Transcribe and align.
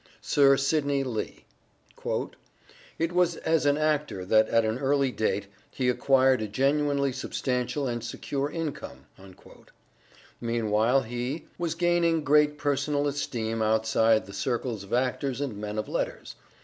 Sir 0.19 0.57
Sidney 0.57 1.03
Lee:" 1.03 1.45
It 2.97 3.11
was 3.13 3.35
as 3.35 3.67
an 3.67 3.77
actor 3.77 4.25
that 4.25 4.47
at 4.49 4.65
an 4.65 4.79
early 4.79 5.11
date 5.11 5.45
he 5.69 5.89
acquired 5.89 6.41
a 6.41 6.47
genuinely 6.47 7.11
substantial 7.11 7.87
and 7.87 8.03
secure 8.03 8.49
income." 8.49 9.05
Meanwhile 10.39 11.01
he" 11.03 11.45
was 11.59 11.75
gaining 11.75 12.23
great 12.23 12.57
personal 12.57 13.05
esteem 13.07 13.61
outside 13.61 14.25
the 14.25 14.33
circles 14.33 14.83
of 14.83 14.91
actors 14.91 15.39
and 15.39 15.55
men 15.57 15.77
of 15.77 15.87
letters. 15.87 16.33